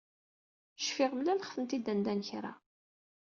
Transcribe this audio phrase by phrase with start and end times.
[0.85, 2.53] Cfiɣ mlaleɣ-tent-id anda n kra.